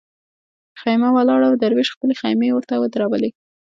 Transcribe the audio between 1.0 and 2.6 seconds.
ولاړه وه دروېش خپلې خېمې